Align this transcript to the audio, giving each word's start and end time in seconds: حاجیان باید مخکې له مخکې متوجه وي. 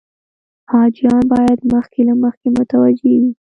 حاجیان 0.71 1.23
باید 1.33 1.59
مخکې 1.73 1.99
له 2.07 2.13
مخکې 2.23 2.47
متوجه 2.57 3.11
وي. 3.21 3.31